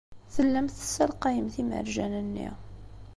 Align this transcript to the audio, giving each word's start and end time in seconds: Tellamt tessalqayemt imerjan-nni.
Tellamt 0.33 0.75
tessalqayemt 0.79 1.55
imerjan-nni. 1.61 2.49